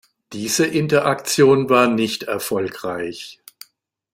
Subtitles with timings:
[0.33, 3.39] Diese Interaktion war nicht erfolgreich.